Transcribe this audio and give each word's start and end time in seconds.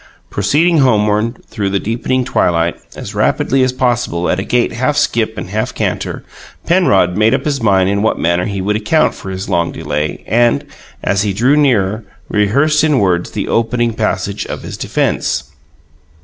Proceeding 0.31 0.79
homeward 0.79 1.45
through 1.45 1.69
the 1.69 1.79
deepening 1.79 2.25
twilight 2.25 2.75
as 2.95 3.13
rapidly 3.13 3.61
as 3.61 3.71
possible, 3.71 4.31
at 4.31 4.39
a 4.39 4.43
gait 4.43 4.71
half 4.73 4.97
skip 4.97 5.37
and 5.37 5.51
half 5.51 5.75
canter, 5.75 6.23
Penrod 6.65 7.15
made 7.15 7.35
up 7.35 7.45
his 7.45 7.61
mind 7.61 7.87
in 7.87 8.01
what 8.01 8.17
manner 8.17 8.45
he 8.47 8.61
would 8.61 8.75
account 8.75 9.13
for 9.13 9.29
his 9.29 9.47
long 9.47 9.71
delay, 9.71 10.23
and, 10.25 10.65
as 11.03 11.21
he 11.21 11.33
drew 11.33 11.55
nearer, 11.55 12.03
rehearsed 12.29 12.83
in 12.83 12.97
words 12.97 13.29
the 13.29 13.47
opening 13.47 13.93
passage 13.93 14.43
of 14.47 14.63
his 14.63 14.75
defence. 14.75 15.51